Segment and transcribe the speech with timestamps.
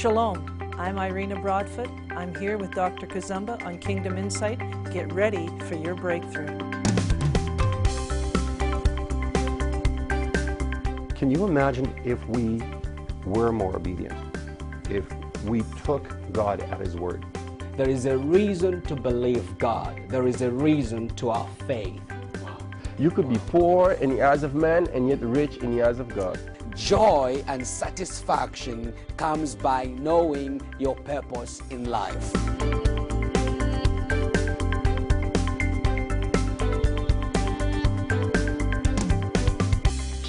[0.00, 0.58] Shalom.
[0.78, 1.90] I'm Irena Broadfoot.
[2.16, 3.06] I'm here with Dr.
[3.06, 4.58] Kazumba on Kingdom Insight.
[4.90, 6.56] Get ready for your breakthrough.
[11.14, 12.62] Can you imagine if we
[13.26, 14.18] were more obedient?
[14.88, 15.04] If
[15.44, 17.26] we took God at His word?
[17.76, 20.00] There is a reason to believe God.
[20.08, 22.00] There is a reason to our faith.
[22.98, 25.98] You could be poor in the eyes of man and yet rich in the eyes
[25.98, 26.40] of God.
[26.74, 32.89] Joy and satisfaction comes by knowing your purpose in life.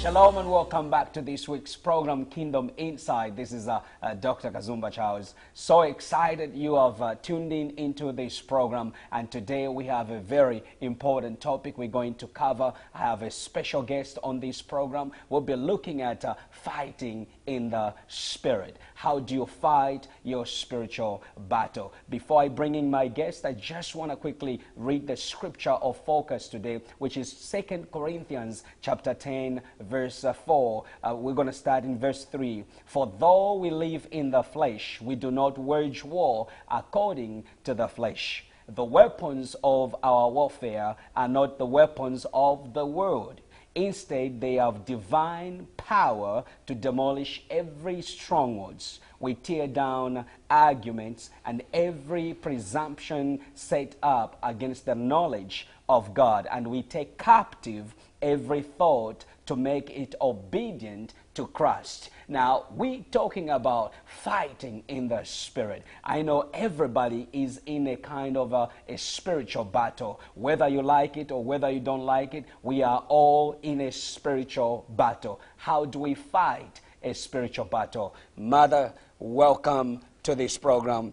[0.02, 3.36] Shalom and welcome back to this week's program, Kingdom Insight.
[3.36, 4.50] This is uh, uh, Dr.
[4.50, 5.36] Kazumba Charles.
[5.54, 10.18] So excited you have uh, tuned in into this program, and today we have a
[10.18, 12.72] very important topic we're going to cover.
[12.92, 15.12] I have a special guest on this program.
[15.28, 18.78] We'll be looking at uh, fighting in the spirit.
[18.96, 21.92] How do you fight your spiritual battle?
[22.10, 25.96] Before I bring in my guest, I just want to quickly read the scripture of
[26.04, 29.62] focus today, which is Second Corinthians chapter 10,
[29.92, 30.84] verse uh, 4.
[31.04, 32.64] Uh, we're going to start in verse 3.
[32.86, 37.86] For though we live in the flesh, we do not wage war according to the
[37.86, 38.44] flesh.
[38.68, 43.42] The weapons of our warfare are not the weapons of the world.
[43.74, 49.00] Instead, they have divine power to demolish every strongholds.
[49.18, 56.68] We tear down arguments and every presumption set up against the knowledge of God, and
[56.68, 62.10] we take captive every thought to make it obedient to Christ.
[62.28, 65.84] Now, we talking about fighting in the spirit.
[66.04, 70.20] I know everybody is in a kind of a, a, spiritual battle.
[70.34, 73.92] Whether you like it or whether you don't like it, we are all in a
[73.92, 75.40] spiritual battle.
[75.56, 78.14] How do we fight a spiritual battle?
[78.36, 81.12] Mother, welcome to this program.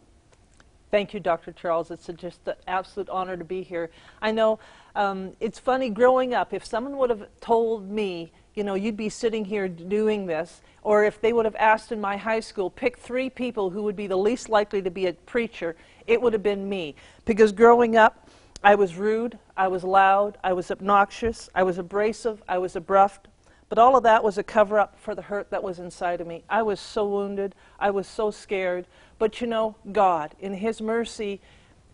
[0.92, 1.52] Thank you, Dr.
[1.52, 1.92] Charles.
[1.92, 3.92] It's a, just an absolute honor to be here.
[4.22, 4.60] I know
[4.96, 9.10] um, it's funny growing up, if someone would have told me, you know, you'd be
[9.10, 12.98] sitting here doing this, or if they would have asked in my high school, pick
[12.98, 15.76] three people who would be the least likely to be a preacher,
[16.08, 16.96] it would have been me.
[17.26, 18.28] Because growing up,
[18.64, 23.28] I was rude, I was loud, I was obnoxious, I was abrasive, I was abrupt,
[23.70, 26.28] but all of that was a cover up for the hurt that was inside of
[26.28, 26.44] me.
[26.50, 28.88] I was so wounded, I was so scared.
[29.20, 31.40] But you know, God, in His mercy,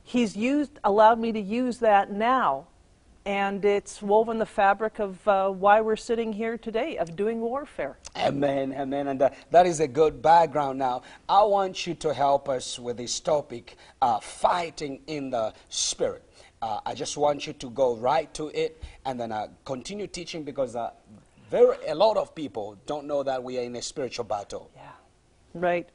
[0.04, 2.68] He's used, allowed me to use that now.
[3.26, 7.98] And it's woven the fabric of uh, why we're sitting here today, of doing warfare.
[8.16, 9.08] Amen, amen.
[9.08, 11.02] And uh, that is a good background now.
[11.28, 16.24] I want you to help us with this topic uh, fighting in the spirit.
[16.62, 20.44] Uh, I just want you to go right to it and then uh, continue teaching
[20.44, 20.92] because uh,
[21.50, 24.70] very, a lot of people don't know that we are in a spiritual battle.
[24.76, 24.90] Yeah,
[25.54, 25.88] right.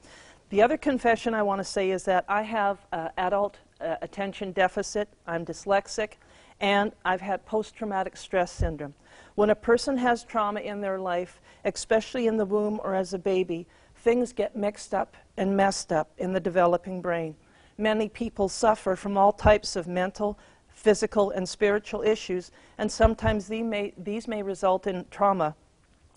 [0.50, 4.52] The other confession I want to say is that I have uh, adult uh, attention
[4.52, 6.14] deficit, I'm dyslexic,
[6.60, 8.94] and I've had post traumatic stress syndrome.
[9.34, 13.18] When a person has trauma in their life, especially in the womb or as a
[13.18, 17.36] baby, things get mixed up and messed up in the developing brain.
[17.78, 20.38] Many people suffer from all types of mental,
[20.80, 25.54] physical, and spiritual issues, and sometimes these may, these may result in trauma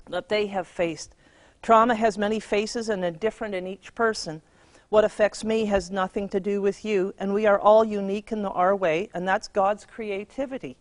[0.09, 1.15] that they have faced.
[1.61, 4.41] Trauma has many faces and are different in each person.
[4.87, 8.41] What affects me has nothing to do with you, and we are all unique in
[8.41, 10.77] the, our way, and that's God's creativity.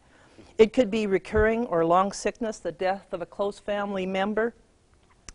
[0.58, 4.54] It could be recurring or long sickness, the death of a close family member,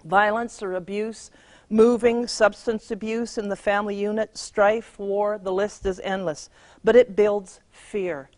[0.06, 1.32] violence or abuse,
[1.70, 6.50] moving, substance abuse in the family unit, strife, war, the list is endless.
[6.82, 8.30] But it builds fear.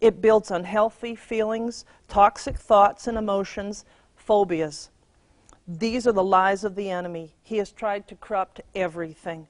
[0.00, 3.84] It builds unhealthy feelings, toxic thoughts and emotions,
[4.14, 4.90] phobias.
[5.66, 7.34] These are the lies of the enemy.
[7.42, 9.48] He has tried to corrupt everything.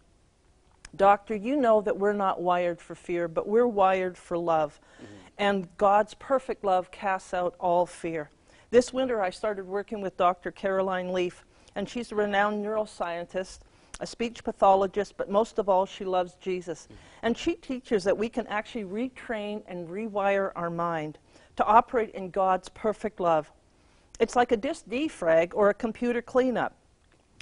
[0.95, 4.81] Doctor, you know that we're not wired for fear, but we're wired for love.
[4.97, 5.15] Mm-hmm.
[5.39, 8.31] And God's perfect love casts out all fear.
[8.71, 10.51] This winter, I started working with Dr.
[10.51, 13.59] Caroline Leaf, and she's a renowned neuroscientist,
[14.01, 16.89] a speech pathologist, but most of all, she loves Jesus.
[17.23, 21.19] And she teaches that we can actually retrain and rewire our mind
[21.57, 23.51] to operate in God's perfect love.
[24.19, 26.75] It's like a disk defrag or a computer cleanup.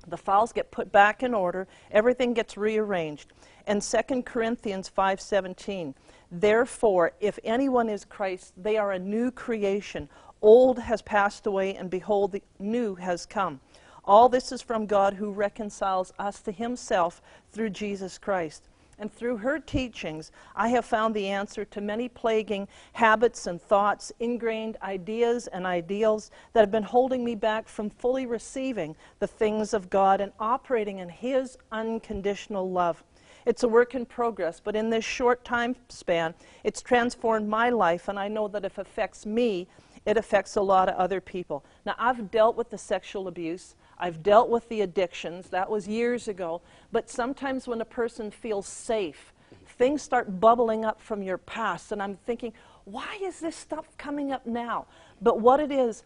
[0.07, 3.33] The files get put back in order, everything gets rearranged.
[3.67, 5.95] And 2 Corinthians 5:17,
[6.31, 10.09] therefore if anyone is Christ, they are a new creation.
[10.43, 13.61] Old has passed away and behold the new has come.
[14.07, 18.69] All this is from God who reconciles us to himself through Jesus Christ.
[18.99, 24.13] And through her teachings, I have found the answer to many plaguing habits and thoughts,
[24.21, 29.75] ingrained ideas and ideals that have been holding me back from fully receiving the things
[29.75, 33.03] of God and operating in His unconditional love.
[33.47, 38.09] It's a work in progress, but in this short time span, it's transformed my life,
[38.09, 39.67] and I know that if it affects me,
[40.07, 41.65] it affects a lot of other people.
[41.85, 46.29] Now, I've dealt with the sexual abuse, I've dealt with the addictions, that was years
[46.29, 46.63] ago,
[46.93, 49.33] but sometimes when a person feels safe,
[49.67, 52.53] things start bubbling up from your past, and I'm thinking,
[52.85, 54.87] why is this stuff coming up now?
[55.23, 56.03] But what it is,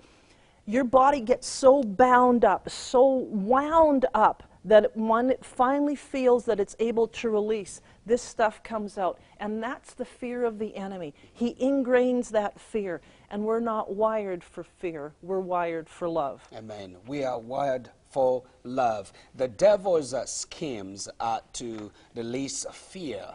[0.66, 6.76] your body gets so bound up, so wound up that it finally feels that it's
[6.78, 9.18] able to release, this stuff comes out.
[9.40, 11.14] And that's the fear of the enemy.
[11.32, 13.00] He ingrains that fear.
[13.30, 16.46] And we're not wired for fear, we're wired for love.
[16.56, 16.96] Amen.
[17.06, 19.12] We are wired for love.
[19.34, 23.26] The devil's uh, schemes are to release fear,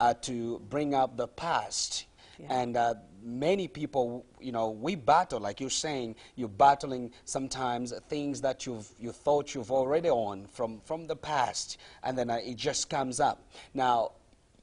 [0.00, 2.06] are to bring up the past.
[2.50, 8.40] And uh, many people, you know, we battle, like you're saying, you're battling sometimes things
[8.42, 12.56] that you've you thought you've already on from, from the past, and then uh, it
[12.56, 13.48] just comes up.
[13.72, 14.12] Now,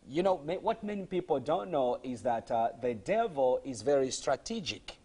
[0.08, 4.98] you know, what many people don't know is that uh, the devil is very strategic.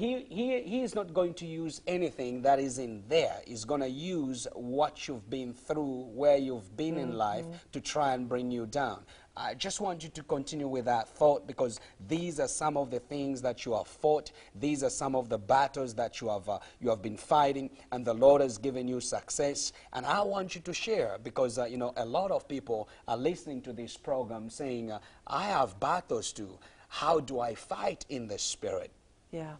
[0.00, 3.36] He, he, he is not going to use anything that is in there.
[3.46, 8.14] He's going to use what you've been through, where you've been in life, to try
[8.14, 9.02] and bring you down.
[9.36, 12.98] I just want you to continue with that thought because these are some of the
[12.98, 14.32] things that you have fought.
[14.58, 18.02] These are some of the battles that you have, uh, you have been fighting, and
[18.02, 19.74] the Lord has given you success.
[19.92, 23.18] And I want you to share because, uh, you know, a lot of people are
[23.18, 26.58] listening to this program saying, uh, I have battles too.
[26.88, 28.92] How do I fight in the spirit?
[29.30, 29.56] Yeah.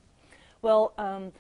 [0.63, 1.33] Well, um,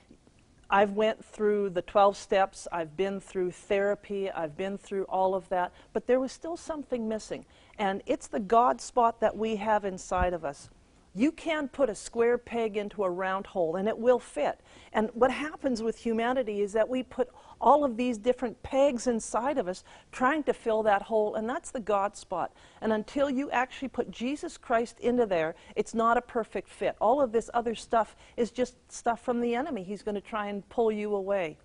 [0.70, 2.68] I've went through the 12 steps.
[2.70, 4.30] I've been through therapy.
[4.30, 5.72] I've been through all of that.
[5.92, 7.44] But there was still something missing.
[7.78, 10.70] And it's the God spot that we have inside of us.
[11.12, 14.60] You can put a square peg into a round hole and it will fit.
[14.92, 17.28] And what happens with humanity is that we put
[17.60, 21.70] all of these different pegs inside of us trying to fill that hole, and that's
[21.70, 22.52] the God spot.
[22.80, 26.96] And until you actually put Jesus Christ into there, it's not a perfect fit.
[27.00, 29.82] All of this other stuff is just stuff from the enemy.
[29.82, 31.58] He's going to try and pull you away.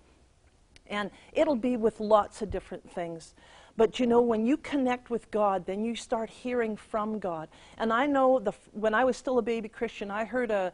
[0.87, 3.33] And it'll be with lots of different things.
[3.77, 7.49] But you know, when you connect with God, then you start hearing from God.
[7.77, 10.71] And I know the, when I was still a baby Christian, I heard a,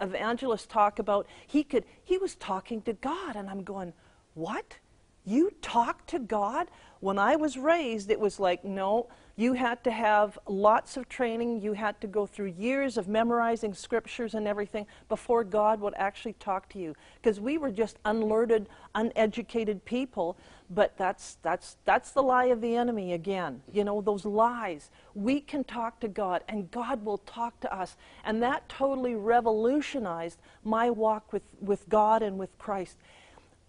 [0.00, 3.94] evangelist talk about he could he was talking to God, and I'm going,
[4.34, 4.76] what?
[5.24, 6.68] You talk to God?
[7.00, 11.60] When I was raised, it was like, no, you had to have lots of training.
[11.60, 16.34] You had to go through years of memorizing scriptures and everything before God would actually
[16.34, 16.94] talk to you.
[17.16, 20.36] Because we were just unlearned, uneducated people.
[20.70, 23.62] But that's, that's, that's the lie of the enemy again.
[23.72, 24.90] You know, those lies.
[25.14, 27.96] We can talk to God, and God will talk to us.
[28.24, 32.96] And that totally revolutionized my walk with, with God and with Christ.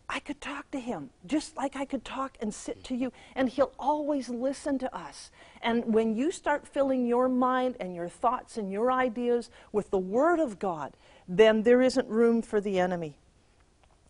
[0.09, 3.49] I could talk to him just like I could talk and sit to you, and
[3.49, 5.31] he'll always listen to us.
[5.61, 9.97] And when you start filling your mind and your thoughts and your ideas with the
[9.97, 10.93] Word of God,
[11.27, 13.17] then there isn't room for the enemy.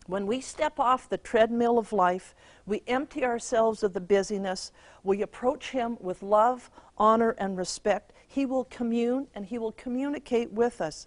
[0.06, 2.34] When we step off the treadmill of life,
[2.66, 8.12] we empty ourselves of the busyness, we approach Him with love, honor, and respect.
[8.26, 11.06] He will commune and He will communicate with us.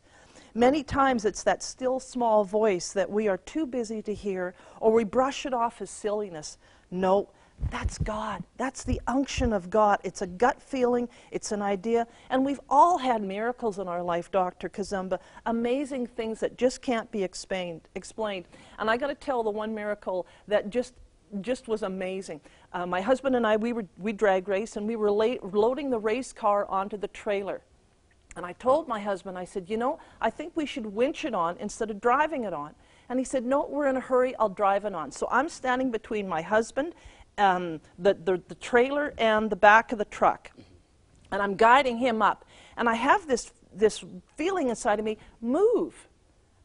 [0.57, 4.91] Many times it's that still small voice that we are too busy to hear, or
[4.91, 6.57] we brush it off as silliness.
[6.89, 7.29] No,
[7.69, 8.43] that's God.
[8.57, 9.99] That's the unction of God.
[10.03, 12.07] It's a gut feeling, it's an idea.
[12.31, 14.67] And we've all had miracles in our life, Dr.
[14.67, 15.19] Kazumba.
[15.45, 17.81] Amazing things that just can't be explained.
[17.93, 18.45] explained.
[18.79, 20.95] And I got to tell the one miracle that just
[21.41, 22.41] just was amazing.
[22.73, 25.99] Uh, my husband and I, we were we drag race, and we were loading the
[25.99, 27.61] race car onto the trailer.
[28.37, 31.33] And I told my husband, I said, you know, I think we should winch it
[31.33, 32.75] on instead of driving it on.
[33.09, 35.11] And he said, no, we're in a hurry, I'll drive it on.
[35.11, 36.93] So I'm standing between my husband,
[37.39, 40.51] um, the, the, the trailer, and the back of the truck.
[41.31, 42.45] And I'm guiding him up.
[42.77, 46.07] And I have this, this feeling inside of me, move.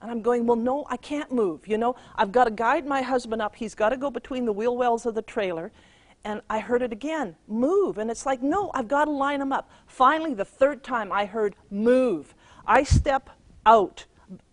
[0.03, 1.67] And I'm going, well, no, I can't move.
[1.67, 3.57] You know, I've got to guide my husband up.
[3.57, 5.73] He's got to go between the wheel wells of the trailer
[6.25, 7.99] and I heard it again move.
[7.99, 9.71] And it's like, no, I've got to line them up.
[9.87, 12.35] Finally, the third time I heard move.
[12.67, 13.31] I step
[13.67, 14.07] out,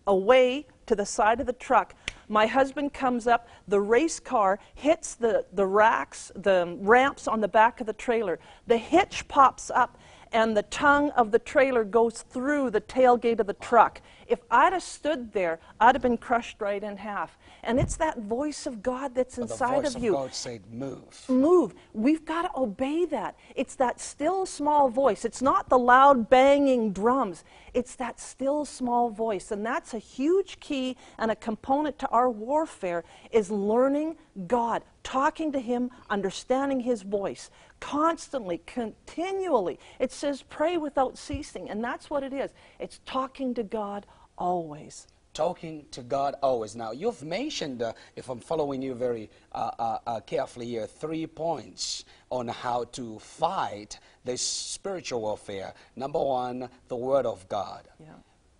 [0.06, 1.94] away to the side of the truck.
[2.28, 7.48] My husband comes up, the race car hits the, the racks, the ramps on the
[7.48, 8.38] back of the trailer.
[8.66, 9.98] The hitch pops up,
[10.32, 14.00] and the tongue of the trailer goes through the tailgate of the truck.
[14.30, 17.36] If I'd have stood there, I'd have been crushed right in half.
[17.64, 21.28] And it's that voice of God that's inside voice of you God said, move.
[21.28, 21.74] move.
[21.92, 23.36] We've got to obey that.
[23.56, 25.24] It's that still small voice.
[25.24, 27.42] It's not the loud banging drums.
[27.74, 29.50] It's that still small voice.
[29.50, 35.50] And that's a huge key and a component to our warfare is learning God, talking
[35.52, 39.78] to him, understanding his voice constantly, continually.
[39.98, 42.50] It says pray without ceasing, and that's what it is.
[42.78, 44.06] It's talking to God
[44.40, 45.06] always.
[45.32, 46.74] talking to God always.
[46.76, 51.26] Now, you've mentioned, uh, if I'm following you very uh, uh, uh, carefully here, three
[51.26, 55.72] points on how to fight this spiritual warfare.
[55.96, 57.88] Number one, the Word of God.
[57.98, 58.08] Yeah.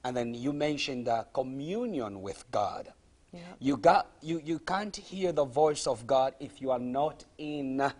[0.05, 2.93] And then you mentioned uh, communion with God.
[3.33, 3.41] Yeah.
[3.59, 7.93] You, got, you, you can't hear the voice of God if you are not in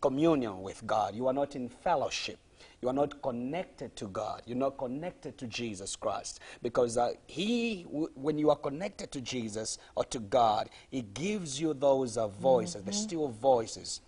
[0.00, 1.14] communion with God.
[1.14, 2.38] You are not in fellowship.
[2.82, 4.42] You are not connected to God.
[4.44, 6.40] You're not connected to Jesus Christ.
[6.62, 11.60] Because uh, He, w- when you are connected to Jesus or to God, He gives
[11.60, 14.00] you those uh, voices, the still voices.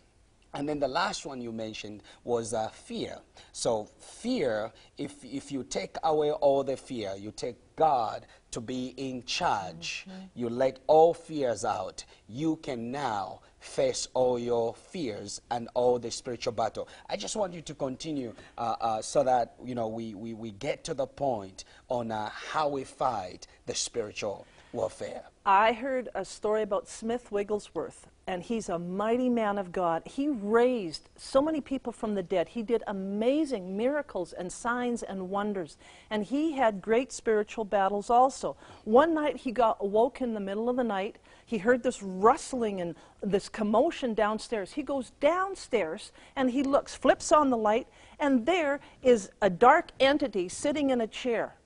[0.54, 3.19] And then the last one you mentioned was uh, fear.
[3.52, 8.94] So, fear, if, if you take away all the fear, you take God to be
[8.96, 15.68] in charge, you let all fears out, you can now face all your fears and
[15.75, 16.87] all the spiritual battle.
[17.11, 20.52] I just want you to continue uh, uh, so that you know we, we, we
[20.52, 25.25] get to the point on uh, how we fight the spiritual warfare.
[25.44, 30.02] I heard a story about Smith Wigglesworth, and he's a mighty man of God.
[30.07, 32.49] He raised so many people from the dead.
[32.49, 35.76] He did amazing miracles and signs and wonders.
[36.09, 38.57] And he had great spiritual battles also.
[38.85, 41.16] One night he got awoke in the middle of the night.
[41.45, 44.73] He heard this rustling and this commotion downstairs.
[44.73, 47.88] He goes downstairs and he looks, flips on the light,
[48.19, 51.57] and there is a dark entity sitting in a chair.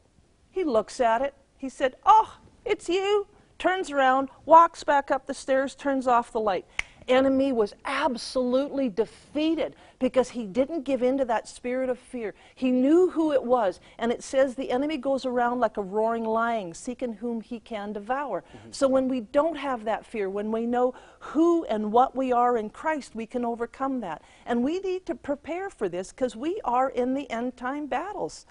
[0.50, 1.35] He looks at it.
[1.57, 3.29] He said, Oh, it's you.
[3.59, 6.65] Turns around, walks back up the stairs, turns off the light.
[7.09, 12.35] Enemy was absolutely defeated because he didn't give in to that spirit of fear.
[12.55, 13.81] He knew who it was.
[13.99, 17.93] And it says the enemy goes around like a roaring lion, seeking whom he can
[17.93, 18.43] devour.
[18.43, 18.69] Mm-hmm.
[18.73, 22.59] So when we don't have that fear, when we know who and what we are
[22.59, 24.23] in Christ, we can overcome that.
[24.47, 28.47] And we need to prepare for this because we are in the end time battles.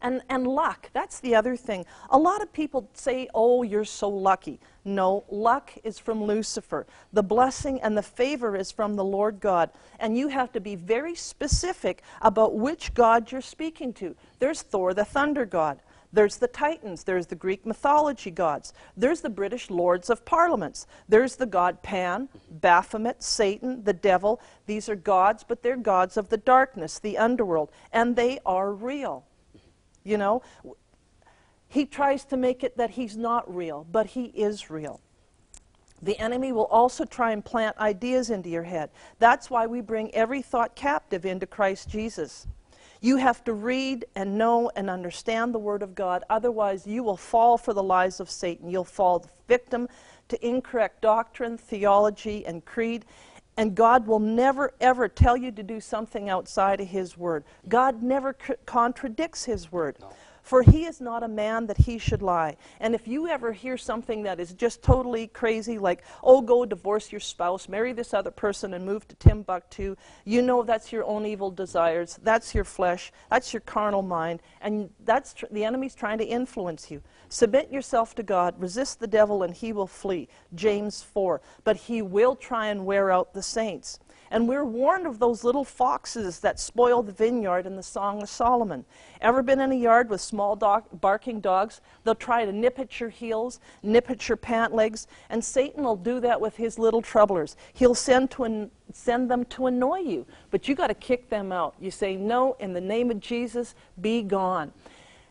[0.00, 1.84] And, and luck, that's the other thing.
[2.10, 4.60] A lot of people say, oh, you're so lucky.
[4.84, 6.86] No, luck is from Lucifer.
[7.12, 9.70] The blessing and the favor is from the Lord God.
[9.98, 14.14] And you have to be very specific about which God you're speaking to.
[14.38, 15.80] There's Thor, the thunder god.
[16.12, 17.04] There's the Titans.
[17.04, 18.72] There's the Greek mythology gods.
[18.96, 20.86] There's the British lords of parliaments.
[21.08, 24.40] There's the god Pan, Baphomet, Satan, the devil.
[24.66, 29.24] These are gods, but they're gods of the darkness, the underworld, and they are real.
[30.08, 30.42] You know,
[31.68, 35.00] he tries to make it that he's not real, but he is real.
[36.00, 38.88] The enemy will also try and plant ideas into your head.
[39.18, 42.46] That's why we bring every thought captive into Christ Jesus.
[43.00, 46.24] You have to read and know and understand the Word of God.
[46.30, 48.70] Otherwise, you will fall for the lies of Satan.
[48.70, 49.88] You'll fall victim
[50.28, 53.04] to incorrect doctrine, theology, and creed.
[53.58, 57.42] And God will never, ever tell you to do something outside of His Word.
[57.68, 59.96] God never c- contradicts His Word.
[60.48, 62.56] For He is not a man that He should lie.
[62.80, 67.12] And if you ever hear something that is just totally crazy, like, oh, go divorce
[67.12, 71.26] your spouse, marry this other person, and move to Timbuktu, you know that's your own
[71.26, 72.18] evil desires.
[72.22, 73.12] That's your flesh.
[73.30, 74.40] That's your carnal mind.
[74.62, 77.02] And that's tr- the enemy's trying to influence you.
[77.28, 80.28] Submit yourself to God, resist the devil, and he will flee.
[80.54, 81.42] James 4.
[81.64, 83.98] But he will try and wear out the saints.
[84.30, 88.28] And we're warned of those little foxes that spoil the vineyard in the Song of
[88.28, 88.84] Solomon.
[89.20, 91.80] Ever been in a yard with small dog, barking dogs?
[92.04, 95.96] They'll try to nip at your heels, nip at your pant legs, and Satan will
[95.96, 97.56] do that with his little troublers.
[97.72, 101.52] He'll send, to an, send them to annoy you, but you got to kick them
[101.52, 101.74] out.
[101.80, 104.72] You say, No, in the name of Jesus, be gone.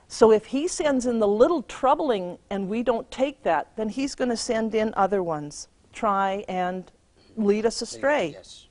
[0.07, 4.15] So if he sends in the little troubling and we don't take that, then he's
[4.15, 6.89] going to send in other ones, try and
[7.35, 8.29] lead us astray.
[8.29, 8.66] Yes.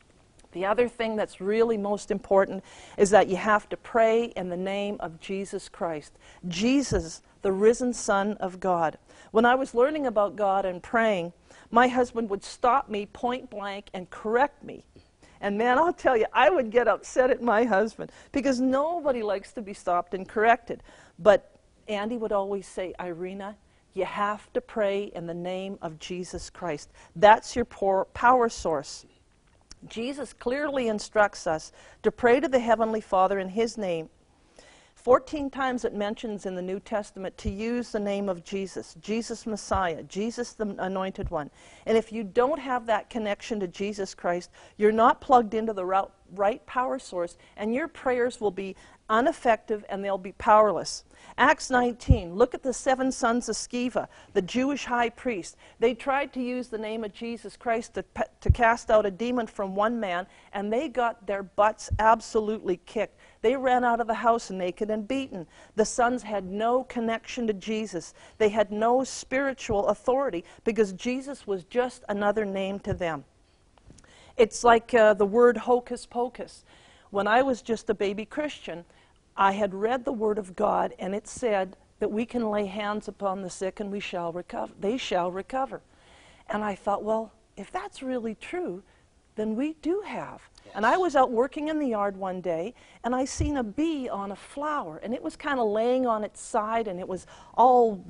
[0.56, 2.64] The other thing that's really most important
[2.96, 6.14] is that you have to pray in the name of Jesus Christ.
[6.48, 8.96] Jesus, the risen Son of God.
[9.32, 11.34] When I was learning about God and praying,
[11.70, 14.86] my husband would stop me point blank and correct me.
[15.42, 19.52] And man, I'll tell you, I would get upset at my husband because nobody likes
[19.52, 20.82] to be stopped and corrected.
[21.18, 21.54] But
[21.86, 23.58] Andy would always say, Irina,
[23.92, 26.92] you have to pray in the name of Jesus Christ.
[27.14, 29.04] That's your power source.
[29.88, 34.08] Jesus clearly instructs us to pray to the Heavenly Father in His name.
[34.94, 39.46] 14 times it mentions in the New Testament to use the name of Jesus, Jesus
[39.46, 41.48] Messiah, Jesus the anointed one.
[41.86, 45.84] And if you don't have that connection to Jesus Christ, you're not plugged into the
[45.84, 48.74] right power source, and your prayers will be
[49.10, 51.04] ineffective and they'll be powerless.
[51.38, 55.56] Acts 19, look at the seven sons of Sceva, the Jewish high priest.
[55.78, 58.04] They tried to use the name of Jesus Christ to,
[58.40, 63.18] to cast out a demon from one man, and they got their butts absolutely kicked.
[63.42, 65.46] They ran out of the house naked and beaten.
[65.74, 68.14] The sons had no connection to Jesus.
[68.38, 73.24] They had no spiritual authority because Jesus was just another name to them.
[74.36, 76.64] It's like uh, the word hocus pocus.
[77.10, 78.84] When I was just a baby Christian,
[79.36, 83.08] I had read the Word of God, and it said that we can lay hands
[83.08, 84.72] upon the sick and we shall recover.
[84.78, 85.80] They shall recover.
[86.48, 88.82] And I thought, well, if that's really true,
[89.34, 90.42] then we do have.
[90.74, 92.74] And I was out working in the yard one day,
[93.04, 96.24] and I seen a bee on a flower, and it was kind of laying on
[96.24, 98.04] its side, and it was all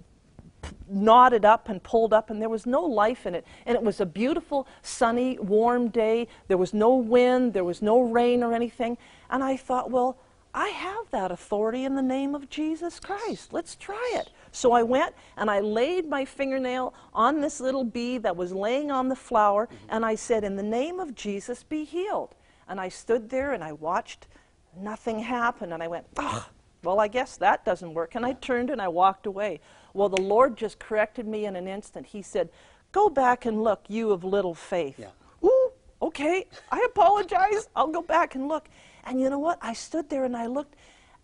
[0.88, 3.45] knotted up and pulled up, and there was no life in it.
[3.66, 6.28] And it was a beautiful, sunny, warm day.
[6.49, 8.99] There was no wind, there was no rain or anything.
[9.30, 10.18] And I thought, well,
[10.56, 13.52] I have that authority in the name of Jesus Christ.
[13.52, 14.30] Let's try it.
[14.52, 18.90] So I went and I laid my fingernail on this little bee that was laying
[18.90, 19.86] on the flower, mm-hmm.
[19.90, 22.34] and I said, In the name of Jesus, be healed.
[22.68, 24.28] And I stood there and I watched.
[24.78, 25.75] Nothing happened.
[25.75, 26.44] And I went, Ugh.
[26.82, 28.14] well, I guess that doesn't work.
[28.14, 29.60] And I turned and I walked away.
[29.92, 32.06] Well, the Lord just corrected me in an instant.
[32.06, 32.48] He said,
[32.92, 34.98] Go back and look, you of little faith.
[34.98, 35.10] Yeah.
[35.44, 35.70] Ooh,
[36.00, 37.68] okay, I apologize.
[37.76, 38.70] I'll go back and look.
[39.06, 39.58] And you know what?
[39.62, 40.75] I stood there and I looked,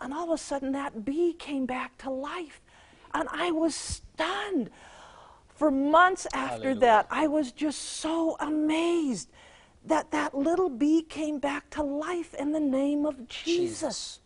[0.00, 2.62] and all of a sudden that bee came back to life.
[3.12, 4.70] And I was stunned.
[5.54, 6.80] For months after Hallelujah.
[6.80, 9.28] that, I was just so amazed
[9.84, 13.80] that that little bee came back to life in the name of Jesus.
[13.80, 14.18] Jesus.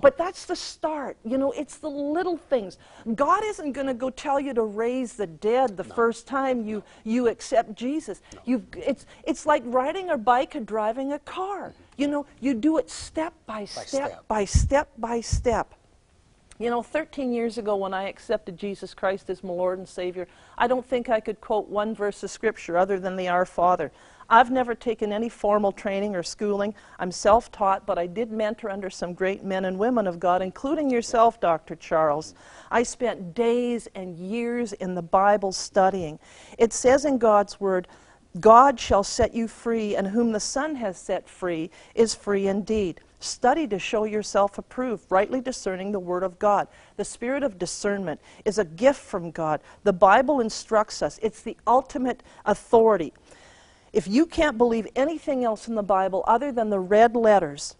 [0.00, 1.16] But that's the start.
[1.24, 2.78] You know, it's the little things.
[3.14, 6.82] God isn't going to go tell you to raise the dead the first time you,
[7.04, 8.20] you accept Jesus.
[8.44, 11.72] You've, it's, it's like riding a bike or driving a car.
[11.96, 14.28] You know, you do it step by step, step.
[14.28, 15.74] by step by step.
[16.58, 20.28] You know, 13 years ago when I accepted Jesus Christ as my Lord and Savior,
[20.58, 23.90] I don't think I could quote one verse of Scripture other than the Our Father.
[24.30, 26.74] I've never taken any formal training or schooling.
[27.00, 30.40] I'm self taught, but I did mentor under some great men and women of God,
[30.40, 31.74] including yourself, Dr.
[31.74, 32.34] Charles.
[32.70, 36.20] I spent days and years in the Bible studying.
[36.58, 37.88] It says in God's Word,
[38.38, 43.00] God shall set you free, and whom the Son has set free is free indeed.
[43.18, 46.68] Study to show yourself approved, rightly discerning the Word of God.
[46.96, 49.60] The spirit of discernment is a gift from God.
[49.82, 53.12] The Bible instructs us, it's the ultimate authority.
[53.92, 57.76] If you can't believe anything else in the Bible other than the red letters,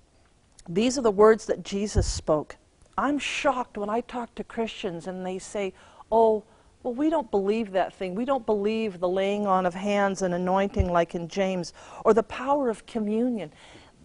[0.68, 2.56] these are the words that Jesus spoke.
[2.98, 5.72] I'm shocked when I talk to Christians and they say,
[6.10, 6.44] oh,
[6.82, 8.14] well, we don't believe that thing.
[8.14, 11.72] We don't believe the laying on of hands and anointing like in James
[12.04, 13.52] or the power of communion.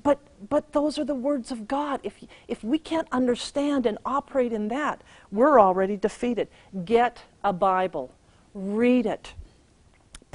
[0.03, 1.99] But, but those are the words of God.
[2.03, 6.47] If, if we can't understand and operate in that, we're already defeated.
[6.83, 8.13] Get a Bible,
[8.53, 9.33] read it.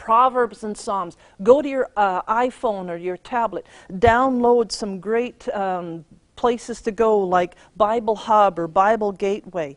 [0.00, 1.18] Proverbs and Psalms.
[1.42, 7.18] Go to your uh, iPhone or your tablet, download some great um, places to go
[7.18, 9.76] like Bible Hub or Bible Gateway.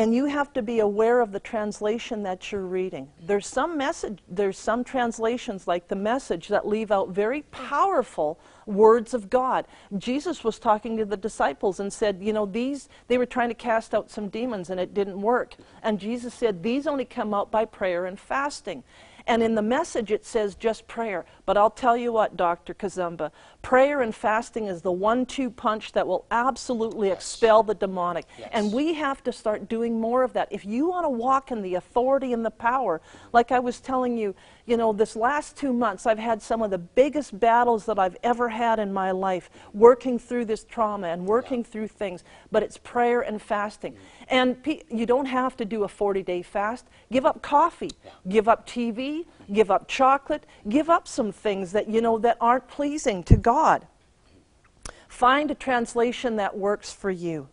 [0.00, 3.10] And you have to be aware of the translation that you're reading.
[3.22, 9.12] There's some message, there's some translations like the message that leave out very powerful words
[9.12, 9.66] of God.
[9.98, 13.54] Jesus was talking to the disciples and said, you know, these, they were trying to
[13.54, 15.56] cast out some demons and it didn't work.
[15.82, 18.82] And Jesus said, these only come out by prayer and fasting.
[19.30, 21.24] And in the message, it says just prayer.
[21.46, 22.74] But I'll tell you what, Dr.
[22.74, 23.30] Kazumba,
[23.62, 28.26] prayer and fasting is the one two punch that will absolutely expel the demonic.
[28.50, 30.48] And we have to start doing more of that.
[30.50, 33.00] If you want to walk in the authority and the power,
[33.32, 34.34] like I was telling you,
[34.70, 38.16] you know, this last two months, I've had some of the biggest battles that I've
[38.22, 42.22] ever had in my life, working through this trauma and working through things.
[42.52, 43.96] But it's prayer and fasting.
[44.28, 44.56] And
[44.88, 46.86] you don't have to do a 40 day fast.
[47.10, 47.90] Give up coffee,
[48.28, 52.68] give up TV, give up chocolate, give up some things that, you know, that aren't
[52.68, 53.88] pleasing to God.
[55.08, 57.48] Find a translation that works for you.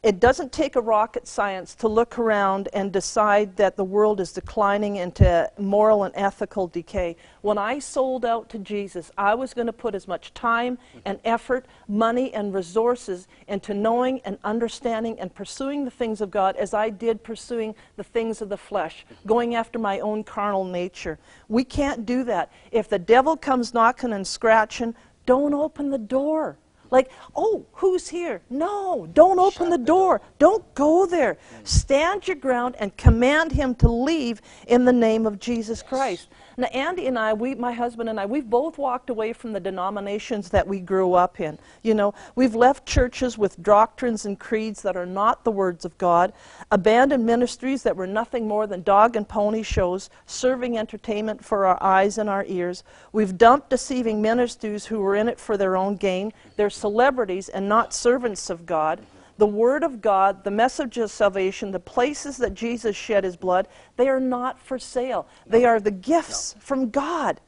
[0.00, 4.32] It doesn't take a rocket science to look around and decide that the world is
[4.32, 7.16] declining into moral and ethical decay.
[7.40, 11.18] When I sold out to Jesus, I was going to put as much time and
[11.24, 16.74] effort, money and resources into knowing and understanding and pursuing the things of God as
[16.74, 21.18] I did pursuing the things of the flesh, going after my own carnal nature.
[21.48, 22.52] We can't do that.
[22.70, 24.94] If the devil comes knocking and scratching,
[25.26, 26.56] don't open the door.
[26.90, 28.42] Like, oh, who's here?
[28.48, 30.20] No, don't open the door.
[30.38, 31.34] Don't go there.
[31.34, 31.66] Mm.
[31.66, 36.28] Stand your ground and command him to leave in the name of Jesus Christ.
[36.58, 39.60] Now, Andy and I, we, my husband and I, we've both walked away from the
[39.60, 41.56] denominations that we grew up in.
[41.84, 45.96] You know, we've left churches with doctrines and creeds that are not the words of
[45.98, 46.32] God,
[46.72, 51.80] abandoned ministries that were nothing more than dog and pony shows, serving entertainment for our
[51.80, 52.82] eyes and our ears.
[53.12, 56.32] We've dumped deceiving ministers who were in it for their own gain.
[56.56, 58.98] They're celebrities and not servants of God
[59.38, 63.68] the Word of God, the message of salvation, the places that Jesus shed his blood,
[63.96, 65.26] they are not for sale.
[65.46, 67.40] They are the gifts from God.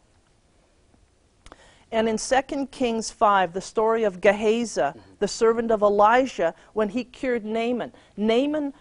[1.92, 4.98] And in 2 Kings 5, the story of Gehazi, mm-hmm.
[5.18, 8.72] the servant of Elijah, when he cured Naaman, Naaman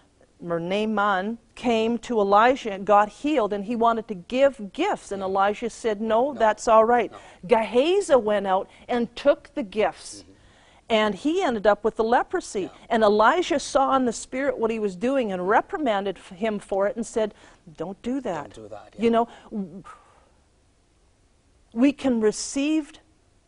[0.48, 5.10] or Naaman came to Elijah and got healed, and he wanted to give gifts.
[5.10, 5.30] And mm-hmm.
[5.30, 7.12] Elijah said, No, that's all right.
[7.44, 10.29] Gehazi went out and took the gifts mm-hmm.
[10.90, 12.68] And he ended up with the leprosy.
[12.90, 16.96] And Elijah saw in the spirit what he was doing and reprimanded him for it
[16.96, 17.32] and said,
[17.76, 18.52] Don't do that.
[18.52, 19.28] do that, You know,
[21.72, 22.92] we can receive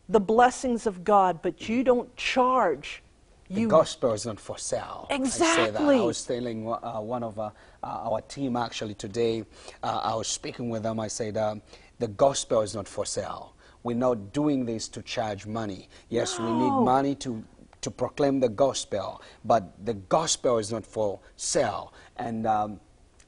[0.07, 3.03] the blessings of God, but you don't charge.
[3.49, 5.07] The You gospel is not for sale.
[5.11, 5.67] I say that.
[5.67, 5.97] Exactly.
[5.97, 7.49] I was telling uh, one of uh,
[7.83, 9.43] uh, our team actually today,
[9.83, 10.99] uh, I was speaking with them.
[10.99, 11.61] I said, um,
[11.99, 13.52] the gospel is not for sale.
[13.83, 15.89] We're not doing this to charge money.
[16.09, 17.43] Yes, we need money to,
[17.81, 21.93] to proclaim the gospel, but the gospel is not for sale.
[22.15, 22.79] And um,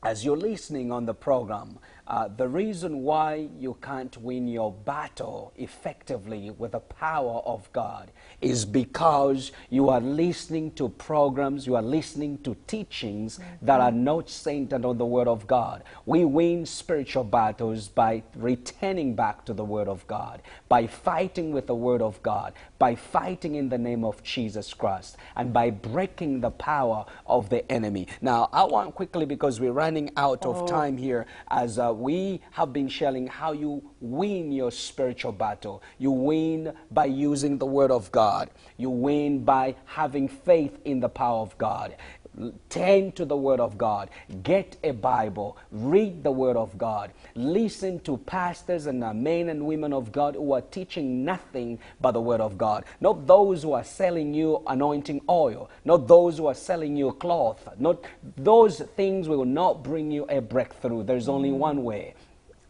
[0.04, 5.52] as you're listening on the program, uh, the reason why you can't win your battle
[5.56, 11.82] effectively with the power of God is because you are listening to programs, you are
[11.82, 15.84] listening to teachings that are not centered on the Word of God.
[16.06, 21.66] We win spiritual battles by returning back to the Word of God, by fighting with
[21.66, 26.42] the Word of God, by fighting in the name of Jesus Christ, and by breaking
[26.42, 28.08] the power of the enemy.
[28.22, 32.74] Now, I want quickly, because we're running out of time here, as uh, we have
[32.74, 35.82] been sharing how you win your spiritual battle.
[35.98, 41.10] You win by using the Word of God, you win by having faith in the
[41.10, 41.96] power of God.
[42.70, 44.10] Turn to the Word of God.
[44.44, 45.58] Get a Bible.
[45.72, 47.12] Read the Word of God.
[47.36, 52.22] Listen to pastors and men and women of God who are teaching nothing but the
[52.22, 52.84] Word of God.
[53.00, 55.70] Not those who are selling you anointing oil.
[55.86, 57.68] Not those who are selling you cloth.
[57.80, 58.04] Not
[58.38, 61.04] those things will not bring you a breakthrough.
[61.04, 62.16] There's only one way.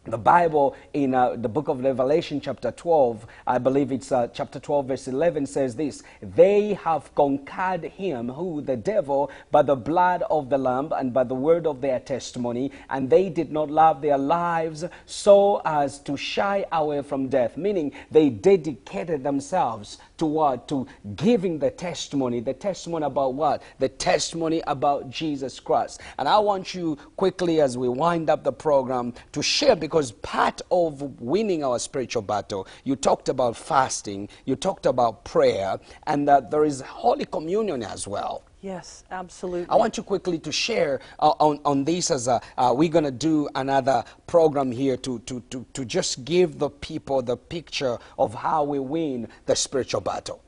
[0.08, 4.60] The Bible in uh, the book of Revelation, chapter 12, I believe it's uh, chapter
[4.60, 10.22] 12, verse 11, says this They have conquered him, who the devil, by the blood
[10.30, 14.00] of the Lamb and by the word of their testimony, and they did not love
[14.00, 17.56] their lives so as to shy away from death.
[17.56, 20.68] Meaning, they dedicated themselves to what?
[20.68, 22.40] To giving the testimony.
[22.40, 23.62] The testimony about what?
[23.78, 26.00] The testimony about Jesus Christ.
[26.18, 30.62] And I want you quickly, as we wind up the program, to share because part
[30.70, 36.50] of winning our spiritual battle, you talked about fasting, you talked about prayer, and that
[36.50, 38.45] there is Holy Communion as well.
[38.60, 39.68] Yes, absolutely.
[39.68, 43.04] I want you quickly to share uh, on, on this as a, uh, we're going
[43.04, 47.98] to do another program here to, to, to, to just give the people the picture
[48.18, 50.40] of how we win the spiritual battle.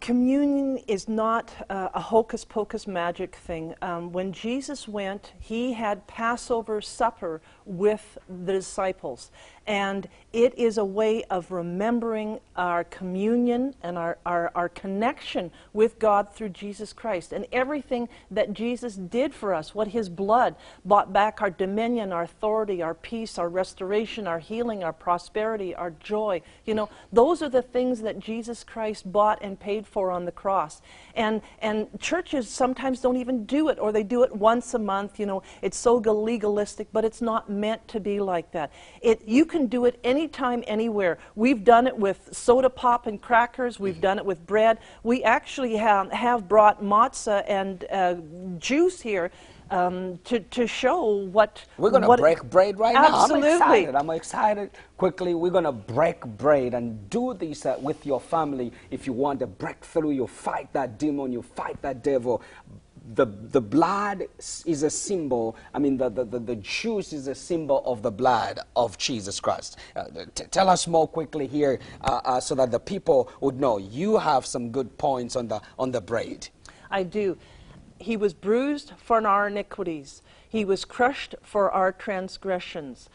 [0.00, 3.74] Communion is not uh, a hocus pocus magic thing.
[3.82, 9.30] Um, when Jesus went, he had Passover supper with the disciples.
[9.66, 15.98] And it is a way of remembering our communion and our, our, our connection with
[15.98, 21.12] God through Jesus Christ and everything that Jesus did for us, what his blood bought
[21.12, 26.42] back our dominion, our authority, our peace, our restoration, our healing, our prosperity, our joy.
[26.64, 30.32] You know, those are the things that Jesus Christ bought and paid for on the
[30.32, 30.80] cross.
[31.14, 35.18] And, and churches sometimes don't even do it, or they do it once a month.
[35.18, 38.72] You know, it's so legalistic, but it's not meant to be like that.
[39.00, 41.18] It, you can do it anytime, anywhere.
[41.34, 43.80] We've done it with soda pop and crackers.
[43.80, 44.78] We've done it with bread.
[45.02, 48.16] We actually have, have brought matzah and uh,
[48.58, 49.30] juice here
[49.70, 51.64] um, to, to show what.
[51.78, 53.22] We're going to break bread right now.
[53.22, 53.50] Absolutely.
[53.50, 53.94] I'm excited.
[53.94, 54.70] I'm excited.
[54.96, 58.72] Quickly, we're going to break bread and do this uh, with your family.
[58.90, 62.42] If you want a breakthrough, you fight that demon, you fight that devil.
[63.14, 64.24] The, the blood
[64.64, 68.10] is a symbol, I mean, the, the, the, the juice is a symbol of the
[68.10, 69.78] blood of Jesus Christ.
[69.94, 70.04] Uh,
[70.50, 73.78] tell us more quickly here uh, uh, so that the people would know.
[73.78, 76.48] You have some good points on the, on the bread.
[76.90, 77.38] I do.
[77.98, 83.08] He was bruised for our iniquities, he was crushed for our transgressions.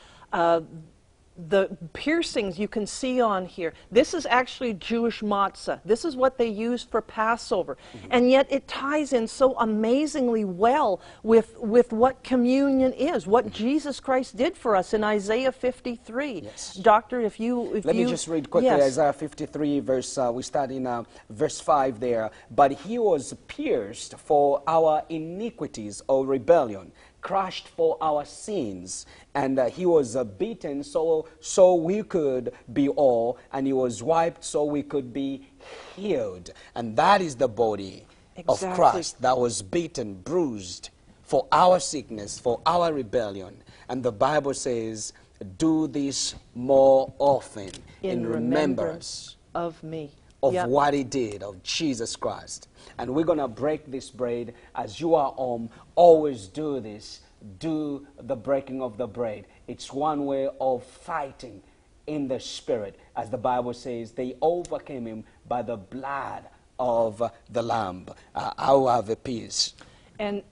[1.47, 3.73] The piercings you can see on here.
[3.91, 5.79] This is actually Jewish matzah.
[5.85, 7.77] This is what they used for Passover.
[8.09, 13.99] And yet it ties in so amazingly well with, with what communion is, what Jesus
[13.99, 16.41] Christ did for us in Isaiah 53.
[16.43, 16.75] Yes.
[16.75, 17.75] Doctor, if you.
[17.75, 18.99] If Let you, me just read quickly Yes.
[18.99, 22.31] Isaiah 53, verse, uh, we start in uh, verse 5 there.
[22.49, 29.65] But he was pierced for our iniquities or rebellion, crushed for our sins, and uh,
[29.65, 34.63] he was uh, beaten so, so we could be all, and he was wiped so
[34.63, 35.47] we could be
[35.95, 36.49] healed.
[36.75, 38.05] And that is the body
[38.47, 40.89] of Christ that was beaten, bruised
[41.23, 43.55] for our sickness, for our rebellion.
[43.87, 45.13] And the Bible says,
[45.57, 47.71] do this more often
[48.03, 50.11] in, remembrance of me.
[50.43, 50.69] Of Yep.
[50.69, 52.67] what he did, of Jesus Christ.
[52.97, 55.69] And we're going to break this bread as you are home.
[55.95, 57.21] Always do this.
[57.59, 59.45] Do the breaking of the bread.
[59.67, 61.61] It's one way of fighting
[62.07, 62.99] in the spirit.
[63.15, 66.45] As the Bible says, they overcame him by the blood
[66.79, 68.07] of the Lamb.
[68.33, 69.73] Uh, I will have a piece.
[70.19, 70.43] And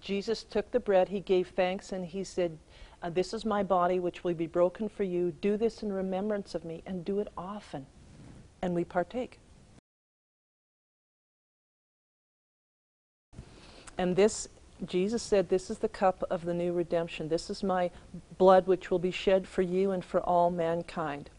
[0.00, 2.56] Jesus took the bread, he gave thanks, and he said,
[3.02, 5.32] uh, This is my body, which will be broken for you.
[5.40, 7.86] Do this in remembrance of me, and do it often.
[8.62, 9.38] And we partake.
[13.98, 14.48] And this,
[14.86, 17.28] Jesus said, This is the cup of the new redemption.
[17.28, 17.90] This is my
[18.38, 21.30] blood, which will be shed for you and for all mankind.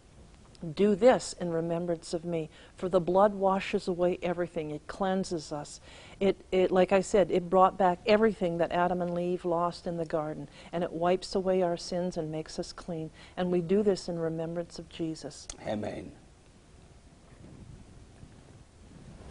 [0.75, 4.71] Do this in remembrance of me, for the blood washes away everything.
[4.71, 5.81] It cleanses us.
[6.21, 9.97] It, it, like I said, it brought back everything that Adam and Eve lost in
[9.97, 13.11] the garden, and it wipes away our sins and makes us clean.
[13.35, 15.49] And we do this in remembrance of Jesus.
[15.67, 16.13] Amen.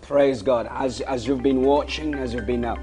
[0.03, 0.69] Praise God.
[0.69, 2.75] As, as you've been watching, as you've been uh,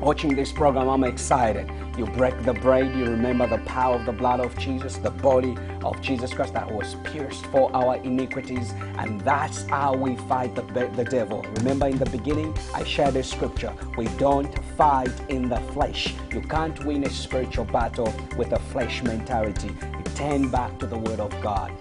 [0.00, 1.68] watching this program, I'm excited.
[1.98, 5.56] You break the bread, you remember the power of the blood of Jesus, the body
[5.82, 10.62] of Jesus Christ that was pierced for our iniquities, and that's how we fight the,
[10.94, 11.44] the devil.
[11.56, 13.74] Remember in the beginning, I shared a scripture.
[13.98, 16.14] We don't fight in the flesh.
[16.32, 19.70] You can't win a spiritual battle with a flesh mentality.
[19.82, 21.72] You turn back to the Word of God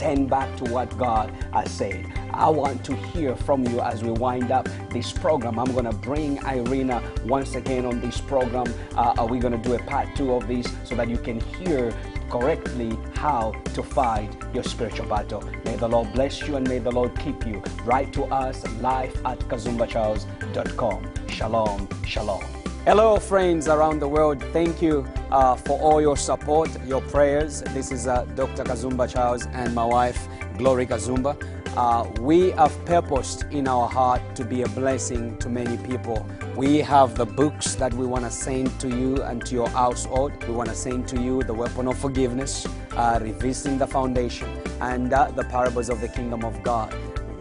[0.00, 2.06] turn back to what God has said.
[2.32, 5.58] I want to hear from you as we wind up this program.
[5.58, 8.72] I'm going to bring Irina once again on this program.
[8.96, 11.92] Uh, we're going to do a part two of this so that you can hear
[12.30, 15.42] correctly how to fight your spiritual battle.
[15.64, 17.62] May the Lord bless you and may the Lord keep you.
[17.84, 21.28] Write to us live at kazumbacharles.com.
[21.28, 22.59] Shalom, shalom.
[22.86, 24.42] Hello, friends around the world.
[24.54, 27.60] Thank you uh, for all your support, your prayers.
[27.74, 28.64] This is uh, Dr.
[28.64, 31.36] Kazumba Charles and my wife, Glory Kazumba.
[31.76, 36.26] Uh, we have purposed in our heart to be a blessing to many people.
[36.56, 40.42] We have the books that we want to send to you and to your household.
[40.48, 44.48] We want to send to you the weapon of forgiveness, uh, revisiting the foundation,
[44.80, 46.94] and uh, the parables of the kingdom of God.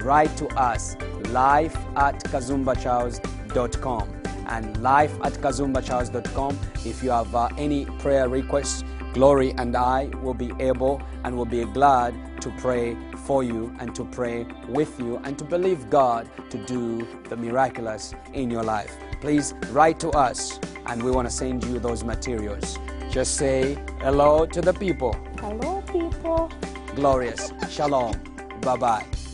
[0.03, 0.97] Write to us
[1.29, 6.59] live at kazumbacharles.com and live at kazumbacharles.com.
[6.85, 8.83] If you have uh, any prayer requests,
[9.13, 13.93] Glory and I will be able and will be glad to pray for you and
[13.95, 18.95] to pray with you and to believe God to do the miraculous in your life.
[19.19, 22.77] Please write to us and we want to send you those materials.
[23.09, 25.17] Just say hello to the people.
[25.39, 26.51] Hello, people.
[26.95, 27.51] Glorious.
[27.67, 28.13] Shalom.
[28.61, 29.28] Bye bye.